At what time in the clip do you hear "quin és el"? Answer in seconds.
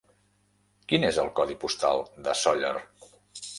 0.93-1.29